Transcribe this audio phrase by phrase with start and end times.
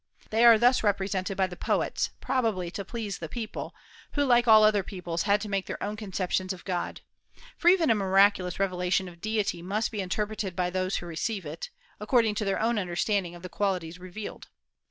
[0.31, 3.75] They are thus represented by the poets, probably to please the people,
[4.13, 7.01] who like all other peoples had to make their own conceptions of God;
[7.55, 11.69] for even a miraculous revelation of deity must be interpreted by those who receive it,
[11.99, 14.47] according to their own understanding of the qualities revealed.